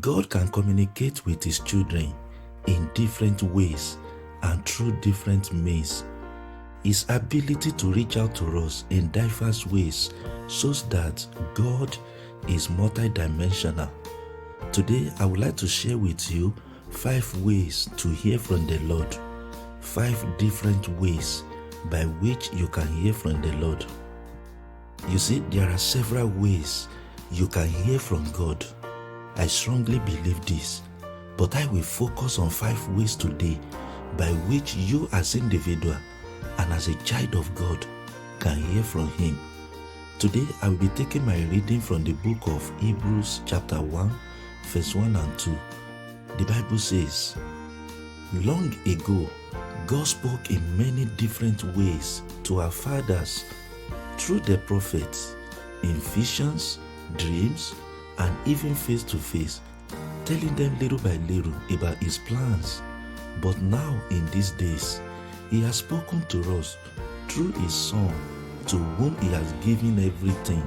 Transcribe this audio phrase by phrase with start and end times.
[0.00, 2.12] God can communicate with His children
[2.66, 3.96] in different ways
[4.42, 6.04] and through different means.
[6.84, 10.10] His ability to reach out to us in diverse ways
[10.46, 11.96] shows that God
[12.48, 13.90] is multidimensional.
[14.72, 16.54] Today, I would like to share with you
[16.90, 19.16] five ways to hear from the Lord,
[19.80, 21.42] five different ways
[21.90, 23.84] by which you can hear from the Lord.
[25.08, 26.88] You see, there are several ways
[27.30, 28.64] you can hear from God.
[29.38, 30.82] I strongly believe this,
[31.36, 33.56] but I will focus on five ways today
[34.16, 35.96] by which you, as individual
[36.58, 37.86] and as a child of God,
[38.40, 39.38] can hear from Him.
[40.18, 44.10] Today, I will be taking my reading from the book of Hebrews, chapter 1,
[44.64, 45.56] verse 1 and 2.
[46.38, 47.36] The Bible says,
[48.32, 49.30] Long ago,
[49.86, 53.44] God spoke in many different ways to our fathers
[54.16, 55.36] through the prophets,
[55.84, 56.80] in visions,
[57.16, 57.76] dreams,
[58.18, 59.60] and even face to face,
[60.24, 62.82] telling them little by little about His plans.
[63.40, 65.00] But now, in these days,
[65.50, 66.76] He has spoken to us
[67.28, 68.12] through His Son,
[68.66, 70.66] to whom He has given everything,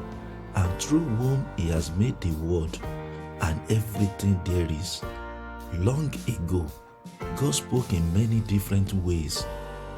[0.55, 2.79] and through whom He has made the world
[3.41, 5.01] and everything there is.
[5.73, 6.65] Long ago,
[7.37, 9.45] God spoke in many different ways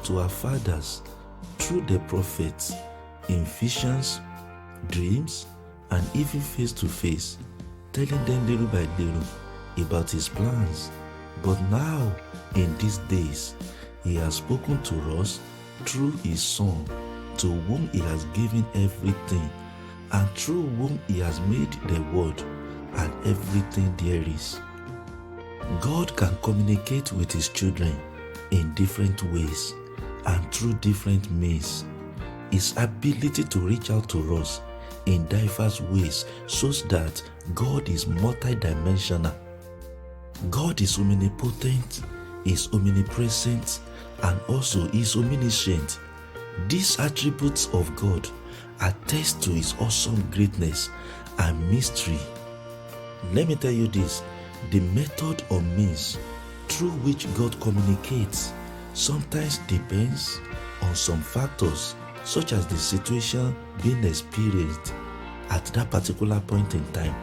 [0.04, 1.02] to our fathers
[1.58, 2.72] through the prophets,
[3.28, 4.20] in visions,
[4.88, 5.46] dreams,
[5.90, 7.38] and even face to face,
[7.92, 9.22] telling them little by little
[9.78, 10.90] about His plans.
[11.42, 12.14] But now,
[12.54, 13.54] in these days,
[14.02, 15.40] He has spoken to us
[15.84, 16.84] through His Son,
[17.38, 19.50] to whom He has given everything,
[20.12, 22.44] and through whom He has made the world
[22.94, 24.60] and everything there is.
[25.80, 27.94] God can communicate with His children
[28.50, 29.74] in different ways
[30.26, 31.84] and through different means.
[32.50, 34.60] His ability to reach out to us
[35.06, 37.22] in diverse ways shows that
[37.54, 39.34] God is multidimensional.
[40.50, 42.02] God is omnipotent,
[42.44, 43.80] is omnipresent,
[44.22, 45.98] and also is omniscient.
[46.68, 48.28] These attributes of God
[48.80, 50.90] attest to His awesome greatness
[51.38, 52.18] and mystery.
[53.32, 54.22] Let me tell you this
[54.70, 56.18] the method or means
[56.68, 58.52] through which God communicates
[58.94, 60.40] sometimes depends
[60.82, 64.94] on some factors, such as the situation being experienced
[65.50, 67.14] at that particular point in time.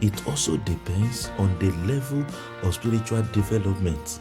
[0.00, 2.24] It also depends on the level
[2.62, 4.20] of spiritual development,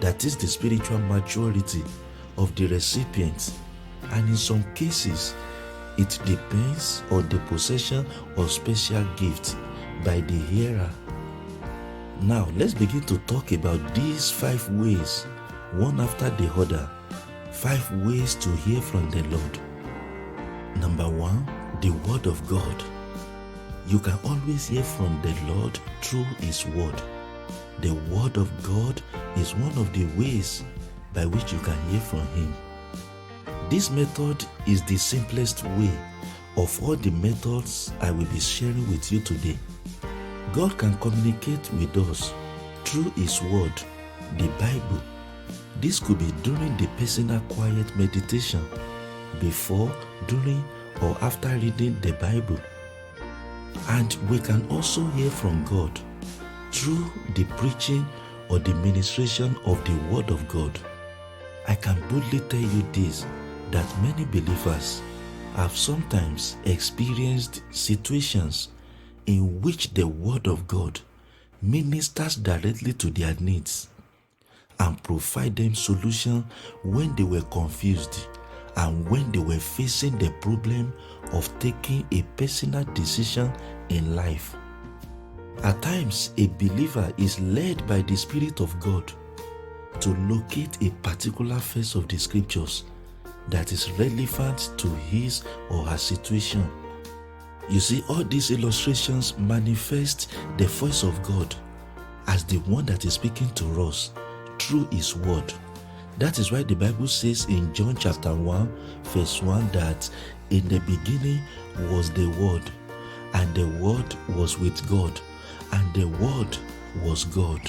[0.00, 1.84] that is, the spiritual maturity
[2.36, 3.52] of the recipient.
[4.12, 5.34] And in some cases,
[5.98, 9.56] it depends on the possession of special gifts
[10.04, 10.90] by the hearer
[12.22, 15.24] now, let's begin to talk about these five ways,
[15.72, 16.86] one after the other.
[17.60, 19.58] Five ways to hear from the Lord.
[20.78, 21.46] Number one,
[21.82, 22.82] the Word of God.
[23.86, 27.02] You can always hear from the Lord through His Word.
[27.80, 29.02] The Word of God
[29.36, 30.64] is one of the ways
[31.12, 32.54] by which you can hear from Him.
[33.68, 35.92] This method is the simplest way
[36.56, 39.58] of all the methods I will be sharing with you today.
[40.54, 42.32] God can communicate with us
[42.86, 43.74] through His Word,
[44.38, 45.02] the Bible.
[45.80, 48.62] This could be during the personal quiet meditation,
[49.40, 49.90] before,
[50.26, 50.62] during,
[51.00, 52.60] or after reading the Bible.
[53.88, 55.98] And we can also hear from God
[56.70, 58.06] through the preaching
[58.50, 60.78] or the ministration of the Word of God.
[61.66, 63.24] I can boldly tell you this
[63.70, 65.00] that many believers
[65.54, 68.68] have sometimes experienced situations
[69.24, 71.00] in which the Word of God
[71.62, 73.88] ministers directly to their needs
[74.80, 76.44] and provide them solution
[76.82, 78.26] when they were confused
[78.76, 80.92] and when they were facing the problem
[81.32, 83.52] of taking a personal decision
[83.88, 84.56] in life.
[85.62, 89.12] At times, a believer is led by the Spirit of God
[90.00, 92.84] to locate a particular verse of the scriptures
[93.48, 96.68] that is relevant to his or her situation
[97.70, 101.54] you see, all these illustrations manifest the voice of God
[102.26, 104.12] as the one that is speaking to us
[104.70, 105.52] through His Word.
[106.18, 108.72] That is why the Bible says in John chapter 1,
[109.02, 110.08] verse 1 that
[110.50, 111.40] in the beginning
[111.90, 112.62] was the Word,
[113.34, 115.20] and the Word was with God,
[115.72, 116.56] and the Word
[117.02, 117.60] was God.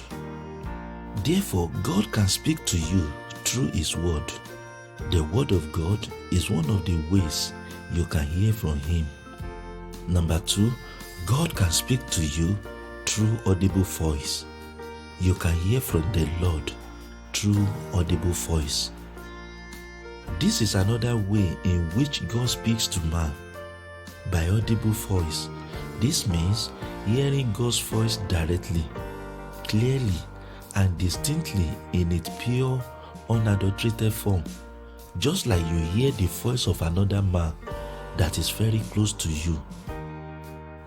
[1.23, 3.11] Therefore, God can speak to you
[3.45, 4.31] through His Word.
[5.09, 7.51] The Word of God is one of the ways
[7.93, 9.07] you can hear from Him.
[10.07, 10.71] Number two,
[11.25, 12.55] God can speak to you
[13.07, 14.45] through audible voice.
[15.19, 16.71] You can hear from the Lord
[17.33, 18.91] through audible voice.
[20.39, 23.31] This is another way in which God speaks to man
[24.31, 25.49] by audible voice.
[25.99, 26.71] This means
[27.05, 28.83] hearing God's voice directly,
[29.67, 30.13] clearly,
[30.75, 32.81] and distinctly in its pure,
[33.29, 34.43] unadulterated form,
[35.19, 37.53] just like you hear the voice of another man
[38.17, 39.61] that is very close to you.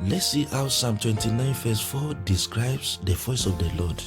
[0.02, 4.02] Let's see how Psalm 29, verse 4 describes the voice of the Lord.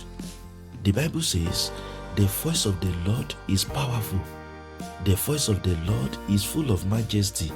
[0.84, 1.72] The Bible says,
[2.18, 4.20] The voice of the Lord is powerful.
[5.06, 7.52] The voice of the Lord is full of majesty.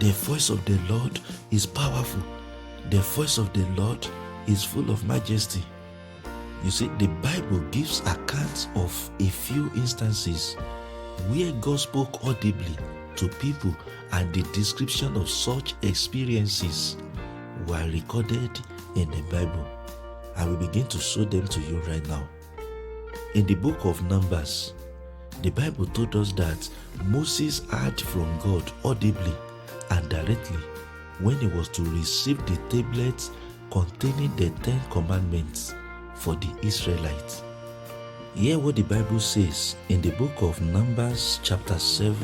[0.00, 1.18] The voice of the Lord
[1.50, 2.22] is powerful.
[2.90, 4.06] The voice of the Lord
[4.46, 5.64] is full of majesty.
[6.62, 10.56] You see, the Bible gives accounts of a few instances
[11.30, 12.76] where God spoke audibly
[13.16, 13.74] to people,
[14.12, 16.98] and the description of such experiences
[17.66, 18.60] were recorded
[18.94, 19.66] in the Bible.
[20.36, 22.28] I will begin to show them to you right now.
[23.32, 24.74] In the book of Numbers,
[25.42, 26.68] the Bible told us that
[27.04, 29.32] Moses heard from God audibly
[29.92, 30.58] and directly
[31.20, 33.30] when he was to receive the tablets
[33.70, 35.76] containing the Ten Commandments
[36.16, 37.44] for the Israelites.
[38.34, 42.16] Hear what the Bible says in the book of Numbers, chapter 7,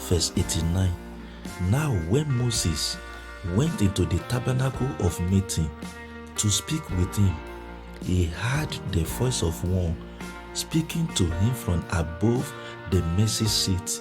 [0.00, 0.92] verse 89.
[1.70, 2.98] Now, when Moses
[3.54, 5.70] went into the tabernacle of meeting
[6.36, 7.34] to speak with him,
[8.02, 9.96] he heard the voice of one
[10.56, 12.50] speaking to him from above
[12.90, 14.00] the mercy seat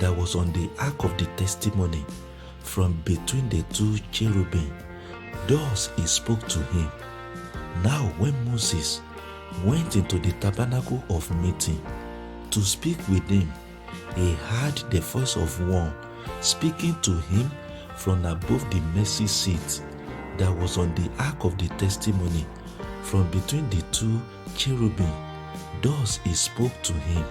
[0.00, 2.02] that was on the ark of the testimony
[2.60, 4.72] from between the two cherubim.
[5.46, 6.90] Thus he spoke to him.
[7.84, 9.02] Now, when Moses
[9.64, 11.84] went into the tabernacle of meeting
[12.50, 13.52] to speak with him,
[14.16, 15.92] he heard the voice of one
[16.40, 17.50] speaking to him
[17.96, 19.82] from above the mercy seat
[20.38, 22.46] that was on the ark of the testimony
[23.02, 24.20] from between the two
[24.56, 25.31] cherubim.
[25.80, 27.24] Thus he spoke to him.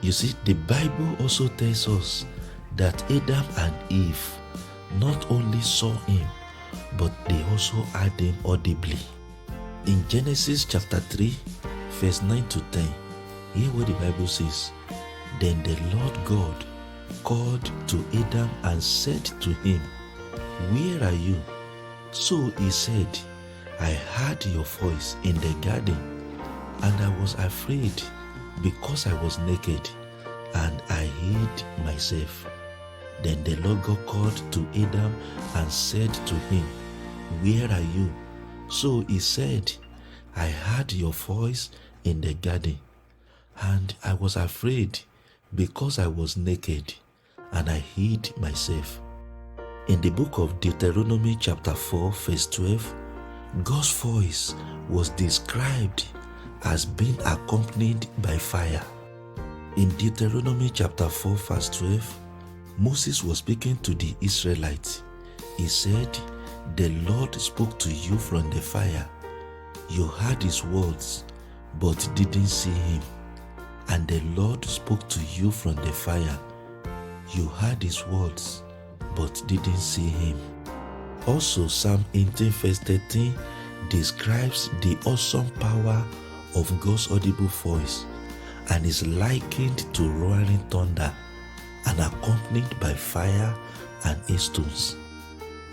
[0.00, 2.24] You see, the Bible also tells us
[2.76, 4.38] that Adam and Eve
[4.98, 6.26] not only saw him,
[6.96, 8.98] but they also heard him audibly.
[9.86, 11.34] In Genesis chapter 3,
[12.00, 12.88] verse 9 to 10,
[13.54, 14.72] hear what the Bible says.
[15.40, 16.64] Then the Lord God
[17.24, 19.80] called to Adam and said to him,
[20.72, 21.36] Where are you?
[22.12, 23.18] So he said,
[23.78, 26.09] I heard your voice in the garden,
[26.82, 28.02] and I was afraid
[28.62, 29.88] because I was naked,
[30.54, 32.46] and I hid myself.
[33.22, 35.14] Then the Lord God called to Adam
[35.54, 36.64] and said to him,
[37.42, 38.10] Where are you?
[38.68, 39.72] So he said,
[40.36, 41.70] I heard your voice
[42.04, 42.78] in the garden,
[43.60, 45.00] and I was afraid
[45.54, 46.94] because I was naked,
[47.52, 49.00] and I hid myself.
[49.88, 52.94] In the book of Deuteronomy, chapter 4, verse 12,
[53.64, 54.54] God's voice
[54.88, 56.06] was described
[56.64, 58.82] as being accompanied by fire.
[59.76, 62.18] In Deuteronomy chapter 4, verse 12,
[62.78, 65.02] Moses was speaking to the Israelites.
[65.56, 66.18] He said,
[66.76, 69.08] The Lord spoke to you from the fire.
[69.88, 71.24] You heard his words,
[71.78, 73.02] but didn't see him.
[73.88, 76.38] And the Lord spoke to you from the fire.
[77.32, 78.62] You heard his words,
[79.14, 80.38] but didn't see him.
[81.26, 83.34] Also, Psalm 18, verse 13
[83.88, 86.04] describes the awesome power
[86.54, 88.04] of God's audible voice
[88.70, 91.12] and is likened to roaring thunder
[91.86, 93.54] and accompanied by fire
[94.04, 94.96] and hailstones.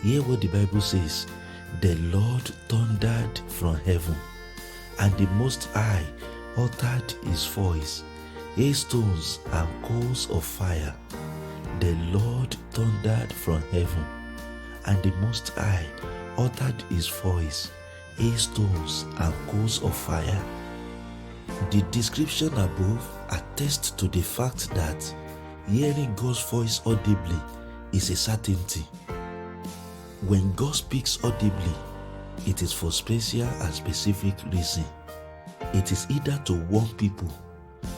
[0.03, 1.27] Hear what the Bible says
[1.81, 4.15] The Lord thundered from heaven,
[4.99, 6.06] and the Most High
[6.57, 8.04] uttered his voice,
[8.56, 10.94] hailstones and coals of fire.
[11.80, 14.06] The Lord thundered from heaven,
[14.85, 15.85] and the Most High
[16.37, 17.71] uttered his voice,
[18.18, 20.44] hailstones and coals of fire.
[21.71, 25.16] The description above attests to the fact that
[25.68, 27.35] hearing God's voice audibly
[27.92, 28.85] is a certainty.
[30.28, 31.73] When God speaks audibly,
[32.45, 34.85] it is for special and specific reason.
[35.73, 37.28] It is either to warn people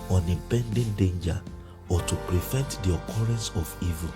[0.09, 1.39] on impending danger
[1.89, 4.09] or to prevent the occurrence of evil.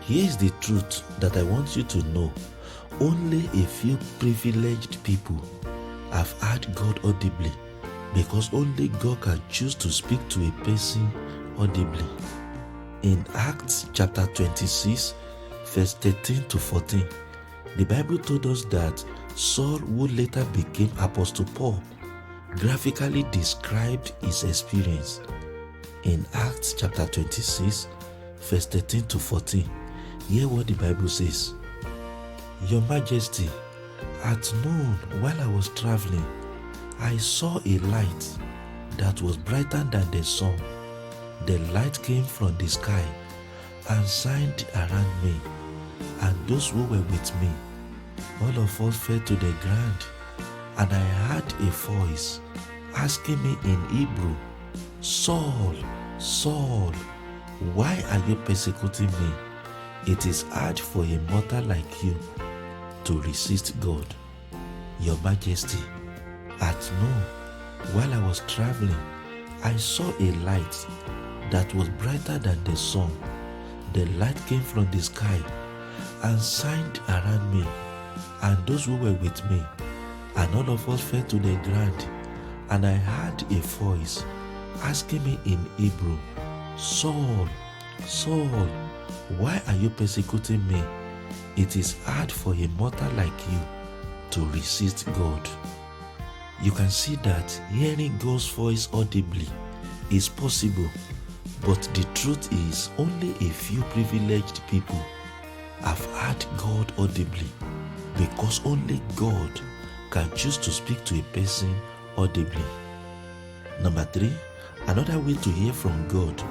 [0.00, 2.32] Here is the truth that I want you to know.
[3.00, 5.40] Only a few privileged people
[6.10, 7.52] have heard God audibly
[8.14, 11.10] because only God can choose to speak to a person
[11.58, 12.04] audibly.
[13.02, 15.14] In Acts chapter 26,
[15.66, 17.06] verse 13 to 14,
[17.76, 21.80] the Bible told us that Saul, who later became Apostle Paul,
[22.56, 25.20] graphically described his experience.
[26.04, 27.88] In Acts chapter 26,
[28.40, 29.70] verse 13 to 14,
[30.28, 31.54] hear what the Bible says
[32.66, 33.48] Your Majesty,
[34.24, 36.24] at noon while I was traveling,
[37.00, 38.38] I saw a light
[38.96, 40.58] that was brighter than the sun
[41.46, 43.04] the light came from the sky
[43.88, 45.34] and shined around me
[46.20, 47.50] and those who were with me.
[48.42, 50.04] all of us fell to the ground,
[50.76, 52.40] and I heard a voice
[52.94, 54.34] asking me in Hebrew,
[55.00, 55.74] Saul,
[56.18, 56.92] Saul,
[57.74, 59.32] why are you persecuting me?
[60.06, 62.16] It is hard for a mortal like you
[63.04, 64.06] to resist God.
[65.00, 65.78] Your Majesty,
[66.60, 67.22] at noon,
[67.92, 68.96] while I was traveling,
[69.62, 70.86] I saw a light
[71.50, 73.10] that was brighter than the sun.
[73.92, 75.40] The light came from the sky
[76.22, 77.66] and shined around me
[78.42, 79.62] and those who were with me.
[80.36, 82.06] And all of us fell to the ground.
[82.70, 84.22] And I heard a voice
[84.82, 86.18] asking me in Hebrew,
[86.76, 87.48] Saul,
[88.06, 88.68] Saul,
[89.38, 90.82] why are you persecuting me?
[91.56, 93.58] It is hard for a mortal like you
[94.30, 95.48] to resist God.
[96.62, 99.46] You can see that hearing God's voice audibly
[100.10, 100.90] is possible,
[101.64, 105.00] but the truth is only a few privileged people
[105.80, 107.46] have heard God audibly
[108.16, 109.60] because only God
[110.10, 111.72] can choose to speak to a person
[112.16, 112.64] audibly.
[113.80, 114.32] Number three,
[114.88, 116.42] another way to hear from God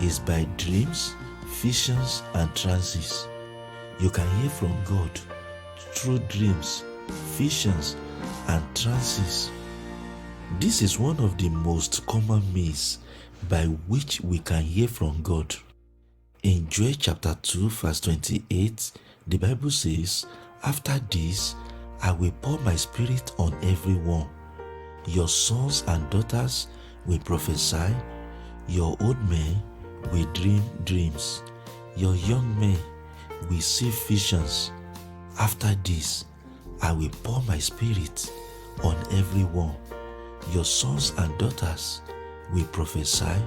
[0.00, 1.14] is by dreams,
[1.62, 3.28] visions, and trances.
[4.00, 5.10] You can hear from God
[5.76, 6.84] through dreams,
[7.36, 7.96] visions,
[8.48, 9.50] and trances.
[10.60, 12.98] This is one of the most common means
[13.48, 15.54] by which we can hear from God.
[16.42, 18.92] In Joel chapter 2, verse 28,
[19.26, 20.26] the Bible says,
[20.62, 21.54] After this,
[22.02, 24.28] I will pour my spirit on everyone.
[25.06, 26.68] Your sons and daughters
[27.06, 27.94] will prophesy,
[28.68, 29.62] your old men
[30.12, 31.42] will dream dreams,
[31.96, 32.78] your young men
[33.50, 34.70] will see visions.
[35.38, 36.26] After this,
[36.84, 38.30] I will pour my spirit
[38.82, 39.74] on everyone.
[40.52, 42.02] Your sons and daughters
[42.52, 43.40] will prophesy,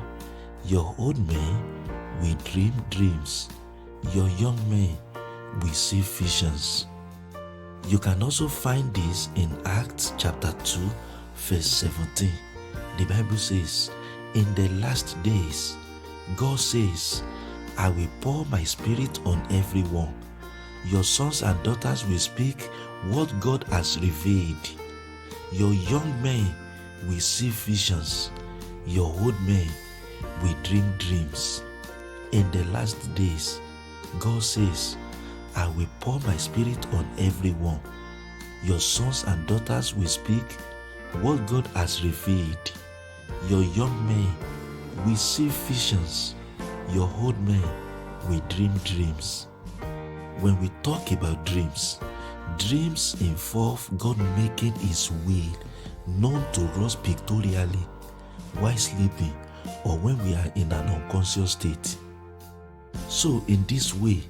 [0.65, 1.62] your old men
[2.20, 3.50] will dream dreams,
[4.12, 4.98] your young men
[5.62, 6.88] will see visions.
[7.88, 10.79] You can also find this in Acts chapter 2,
[11.36, 12.32] verse 17.
[12.98, 13.91] The Bible says,
[14.34, 15.77] In the last days,
[16.36, 17.22] God says,
[17.77, 20.15] I will pour my spirit on everyone.
[20.89, 22.70] Your sons and daughters will speak
[23.06, 24.70] what God has revealed.
[25.51, 26.54] Your young men
[27.08, 28.32] will see visions.
[28.86, 29.68] Your old men
[30.42, 31.63] will dream dreams.
[32.32, 33.60] In the last days,
[34.20, 34.98] God says,
[35.56, 37.80] I will pour my spirit on everyone.
[38.63, 40.44] Your sons and daughters will speak
[41.22, 42.72] what God has revealed.
[43.48, 44.34] Your young men
[45.06, 46.36] will see visions.
[46.89, 47.63] Your old men
[48.30, 49.48] will dream dreams.
[50.39, 52.00] When we talk about dreams,
[52.58, 55.58] dreams involve God making His will
[56.08, 57.86] known to us pictorially
[58.60, 59.34] while sleeping
[59.84, 61.98] or when we are in an unconscious state.
[63.10, 64.22] So, in this way,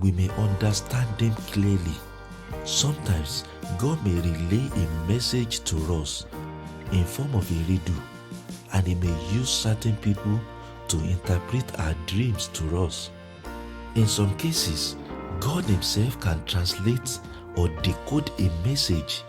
[0.00, 1.94] we may understand them clearly.
[2.64, 3.44] Sometimes
[3.78, 6.26] God may relay a message to us
[6.92, 8.02] in form of a riddle,
[8.72, 10.40] and He may use certain people
[10.88, 13.10] to interpret our dreams to us.
[13.94, 14.96] In some cases,
[15.40, 17.18] God Himself can translate
[17.58, 19.22] or decode a message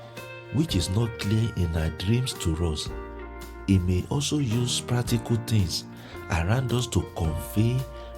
[0.53, 2.89] which is not clear in our dreams to us.
[3.67, 5.85] He may also use practical things
[6.31, 7.77] around us to convey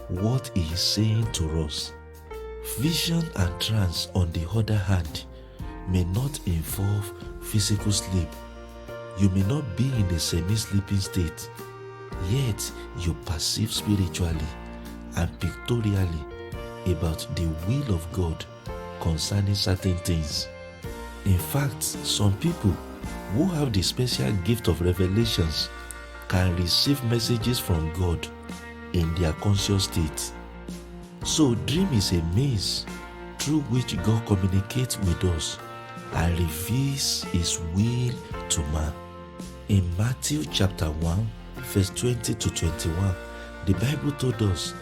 [0.09, 1.93] what He is saying to us.
[2.77, 5.23] Vision and trance, on the other hand,
[5.87, 8.29] may not involve physical sleep.
[9.17, 11.49] You may not be in a semi sleeping state,
[12.29, 14.51] yet you perceive spiritually
[15.17, 16.25] and pictorially
[16.87, 18.45] about the will of God
[19.01, 20.47] concerning certain things.
[21.25, 22.71] In fact, some people
[23.33, 25.69] who have the special gift of revelations
[26.27, 28.25] can receive messages from God
[28.93, 30.31] in their conscious state.
[31.23, 32.85] So, dream is a means
[33.37, 35.57] through which God communicates with us
[36.13, 38.13] and reveals His will
[38.49, 38.93] to man.
[39.69, 41.27] In Matthew chapter 1,
[41.57, 43.15] verse 20 to 21,
[43.65, 44.73] the Bible told us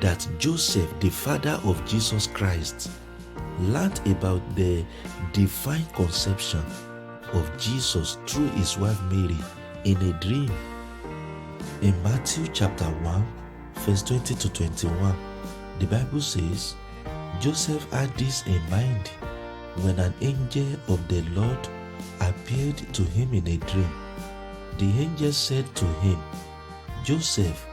[0.00, 2.90] that Joseph, the father of Jesus Christ,
[3.60, 4.84] learned about the
[5.32, 6.62] divine conception
[7.32, 9.36] of Jesus through his wife Mary
[9.84, 10.50] in a dream.
[11.82, 13.26] In Matthew chapter 1,
[13.74, 15.16] verse 20 to 21,
[15.78, 16.74] the Bible says,
[17.40, 19.08] Joseph had this in mind
[19.82, 21.68] when an angel of the Lord
[22.20, 23.90] appeared to him in a dream.
[24.78, 26.18] The angel said to him,
[27.04, 27.66] Joseph,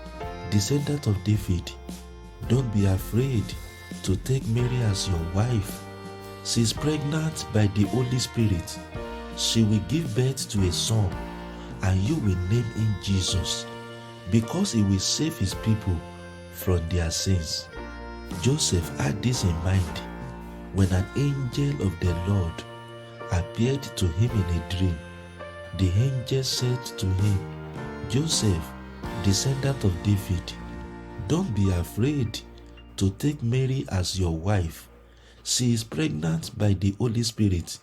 [0.50, 1.72] descendant of David,
[2.48, 3.44] don't be afraid
[4.04, 5.82] to take Mary as your wife.
[6.44, 8.80] She is pregnant by the Holy Spirit.
[9.38, 11.10] She will give birth to a son,
[11.84, 13.66] and you will name him Jesus,
[14.30, 15.98] because he will save his people
[16.52, 17.68] from their sins.
[18.42, 20.02] Joseph had this in mind
[20.74, 22.64] when an angel of the Lord
[23.32, 24.98] appeared to him in a dream.
[25.78, 27.40] The angel said to him,
[28.10, 28.64] Joseph,
[29.24, 30.54] descendant of David,
[31.28, 32.40] don't be afraid
[32.98, 34.88] to take Mary as your wife.
[35.44, 37.78] She is pregnant by the Holy Spirit.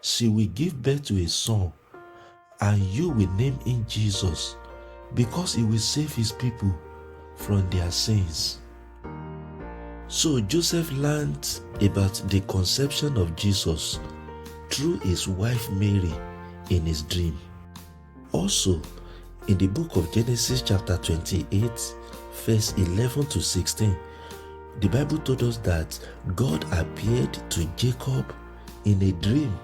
[0.00, 1.72] She will give birth to a son,
[2.60, 4.56] and you will name him Jesus,
[5.14, 6.74] because he will save his people
[7.36, 8.58] from their sins.
[10.08, 13.98] So Joseph learned about the conception of Jesus
[14.70, 16.12] through his wife Mary
[16.70, 17.38] in his dream.
[18.32, 18.80] Also,
[19.48, 21.94] in the book of Genesis, chapter 28,
[22.44, 23.96] verse 11 to 16,
[24.80, 25.98] the Bible told us that
[26.34, 28.34] God appeared to Jacob
[28.84, 29.56] in a dream,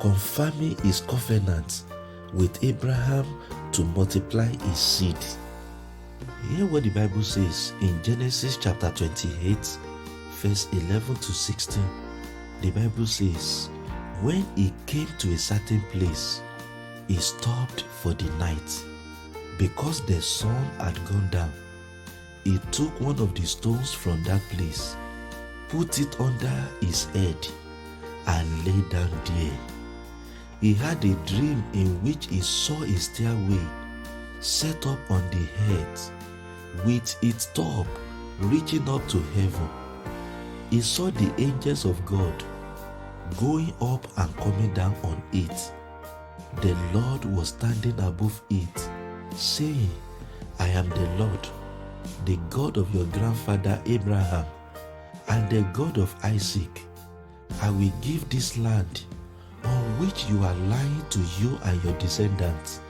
[0.00, 1.84] confirming his covenant
[2.32, 3.26] with Abraham
[3.72, 5.16] to multiply his seed.
[6.50, 9.78] Hear what the Bible says in Genesis chapter 28,
[10.32, 11.82] verse 11 to 16.
[12.60, 13.68] The Bible says,
[14.20, 16.40] When he came to a certain place,
[17.08, 18.84] he stopped for the night.
[19.58, 21.52] Because the sun had gone down,
[22.44, 24.96] he took one of the stones from that place,
[25.68, 27.36] put it under his head,
[28.26, 29.58] and lay down there.
[30.60, 33.60] He had a dream in which he saw a stairway
[34.40, 36.00] set up on the head
[36.84, 37.86] with its top
[38.40, 39.68] reaching up to heaven.
[40.70, 42.44] He saw the angels of God
[43.38, 45.72] going up and coming down on it.
[46.60, 48.88] The Lord was standing above it,
[49.34, 49.90] saying,
[50.58, 51.48] I am the Lord,
[52.24, 54.46] the God of your grandfather Abraham,
[55.28, 56.82] and the God of Isaac.
[57.60, 59.04] I will give this land
[59.64, 62.80] on which you are lying to you and your descendants.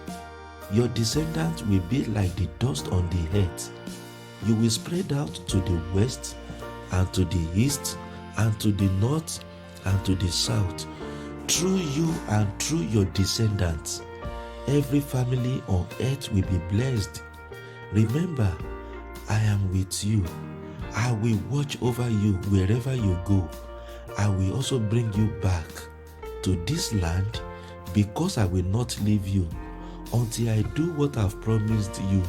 [0.73, 3.71] Your descendants will be like the dust on the earth.
[4.47, 6.37] You will spread out to the west
[6.93, 7.99] and to the east
[8.39, 9.45] and to the north
[9.85, 10.87] and to the south.
[11.49, 14.03] Through you and through your descendants,
[14.69, 17.23] every family on earth will be blessed.
[17.93, 18.51] Remember,
[19.29, 20.25] I am with you.
[20.95, 23.49] I will watch over you wherever you go.
[24.19, 25.67] I will also bring you back
[26.43, 27.41] to this land
[27.95, 29.49] because I will not leave you
[30.13, 32.23] until I do what I've promised you.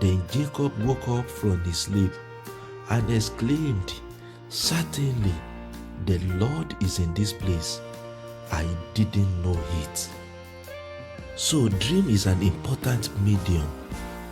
[0.00, 2.12] Then Jacob woke up from his sleep
[2.90, 3.94] and exclaimed,
[4.48, 5.34] Certainly,
[6.06, 7.80] the Lord is in this place.
[8.52, 10.08] I didn't know it.
[11.36, 13.68] So, dream is an important medium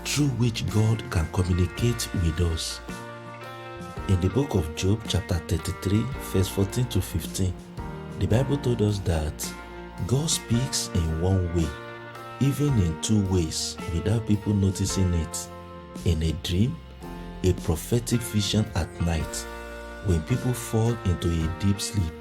[0.07, 2.81] through which God can communicate with us.
[4.09, 7.53] In the book of Job, chapter 33, verse 14 to 15,
[8.21, 9.53] the Bible told us that
[10.07, 11.67] God speaks in one way,
[12.41, 15.49] even in two ways, without people noticing it.
[16.05, 16.77] In a dream,
[17.43, 19.47] a prophetic vision at night,
[20.07, 22.13] when people fall into a deep sleep,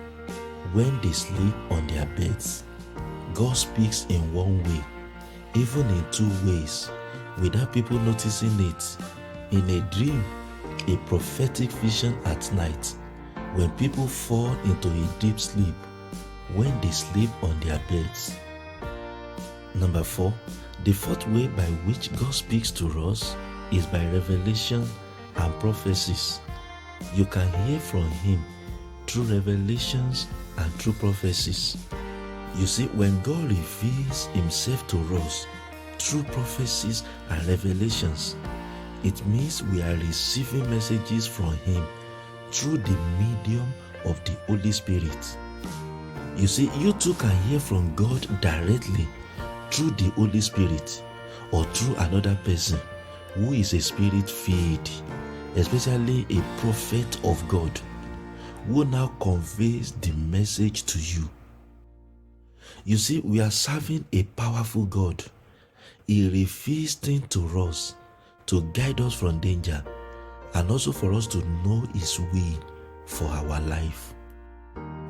[0.74, 2.64] when they sleep on their beds.
[3.36, 4.84] God speaks in one way,
[5.54, 6.90] even in two ways,
[7.40, 8.98] without people noticing it.
[9.52, 10.24] In a dream,
[10.88, 12.96] a prophetic vision at night,
[13.56, 15.76] when people fall into a deep sleep,
[16.54, 18.36] when they sleep on their beds.
[19.74, 20.34] Number four,
[20.84, 23.36] the fourth way by which God speaks to us
[23.72, 24.88] is by revelation
[25.38, 26.40] and prophecies.
[27.14, 28.44] You can hear from Him
[29.08, 31.78] through revelations and through prophecies.
[32.56, 35.46] You see, when God reveals Himself to us
[36.00, 38.36] through prophecies and revelations,
[39.04, 41.86] it means we are receiving messages from Him
[42.52, 43.74] through the medium
[44.06, 45.38] of the Holy Spirit.
[46.38, 49.08] You see, you too can hear from God directly
[49.72, 51.04] through the Holy Spirit
[51.52, 52.80] or through another person
[53.36, 54.90] who is a spirit filled,
[55.56, 57.72] especially a prophet of God
[58.68, 61.30] who now conveys the message to you.
[62.84, 65.24] You see, we are serving a powerful God.
[66.08, 67.96] He reveals things to us
[68.46, 69.84] to guide us from danger
[70.54, 72.60] and also for us to know His will
[73.06, 74.14] for our life.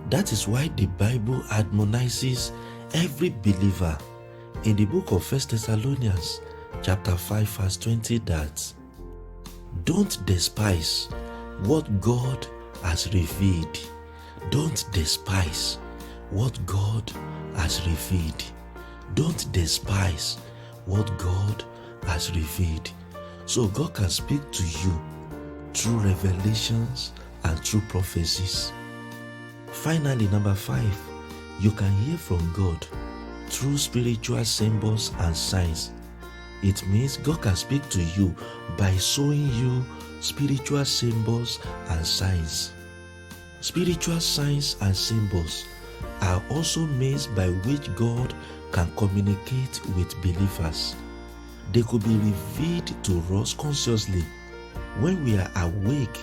[0.10, 2.52] That is why the Bible admonishes
[2.94, 3.98] every believer
[4.64, 6.42] in the book of 1 Thessalonians
[6.82, 8.74] chapter 5 verse 20 that
[9.84, 11.10] don't despise
[11.64, 12.48] what God
[12.84, 13.80] has revealed.
[14.50, 15.80] Don't despise
[16.30, 17.12] what God
[17.56, 18.44] has revealed.
[19.14, 20.38] Don't despise
[20.86, 21.64] what God
[22.08, 22.92] has revealed.
[23.46, 25.02] So God can speak to you
[25.74, 27.12] through revelations
[27.44, 28.72] and through prophecies.
[29.68, 30.98] Finally, number five,
[31.60, 32.86] you can hear from God
[33.48, 35.92] through spiritual symbols and signs.
[36.64, 38.36] It means God can speak to you
[38.78, 39.86] by showing you
[40.22, 42.74] spiritual symbols and signs.
[43.62, 45.66] Spiritual signs and symbols
[46.22, 48.34] are also means by which God
[48.72, 50.96] can communicate with believers.
[51.72, 54.24] They could be revealed to us consciously
[55.00, 56.20] when we are awake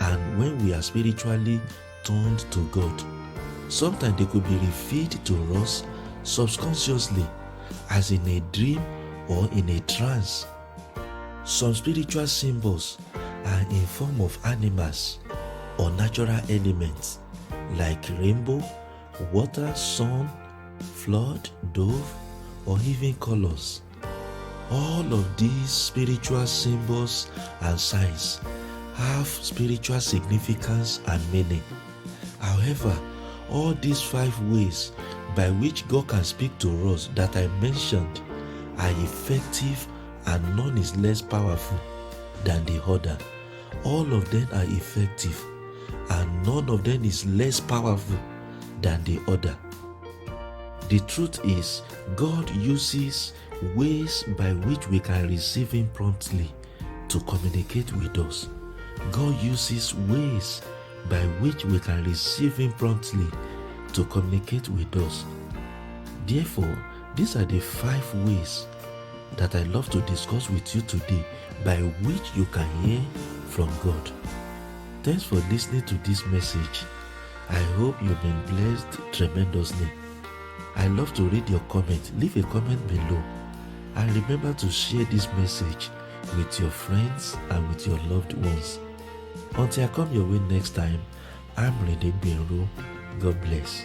[0.00, 1.60] and when we are spiritually
[2.04, 3.02] turned to God.
[3.68, 5.84] Sometimes they could be revealed to us
[6.22, 7.24] subconsciously
[7.90, 8.80] as in a dream
[9.28, 10.46] or in a trance.
[11.44, 12.98] Some spiritual symbols
[13.44, 15.18] are in form of animals
[15.78, 17.18] or natural elements
[17.76, 18.62] like rainbow,
[19.32, 20.28] water, sun,
[20.80, 22.14] flood, dove,
[22.66, 23.82] or even colors.
[24.70, 27.30] All of these spiritual symbols
[27.62, 28.40] and signs
[28.94, 31.62] have spiritual significance and meaning.
[32.38, 32.96] However,
[33.50, 34.92] all these five ways
[35.34, 38.20] by which God can speak to us that I mentioned
[38.78, 39.86] are effective
[40.26, 41.78] and none is less powerful
[42.44, 43.16] than the other.
[43.84, 45.42] All of them are effective
[46.10, 48.18] and none of them is less powerful
[48.82, 49.56] than the other.
[50.90, 51.82] The truth is,
[52.16, 53.32] God uses
[53.76, 56.52] ways by which we can receive Him promptly
[57.06, 58.48] to communicate with us.
[59.12, 60.62] God uses ways
[61.08, 63.26] by which we can receive Him promptly
[63.92, 65.24] to communicate with us.
[66.26, 66.76] Therefore,
[67.14, 68.66] these are the five ways
[69.36, 71.24] that I love to discuss with you today
[71.64, 73.00] by which you can hear
[73.46, 74.10] from God.
[75.04, 76.82] Thanks for listening to this message.
[77.48, 79.88] I hope you've been blessed tremendously.
[80.76, 82.12] I love to read your comment.
[82.18, 83.22] Leave a comment below.
[83.96, 85.90] And remember to share this message
[86.36, 88.78] with your friends and with your loved ones.
[89.56, 91.00] Until I come your way next time,
[91.56, 92.66] I'm Rin Degbenro.
[93.18, 93.84] God bless.